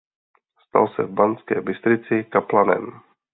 Stal 0.67 0.87
se 0.95 1.03
v 1.03 1.09
Banské 1.13 1.61
Bystrici 1.61 2.23
kaplanem. 2.23 3.01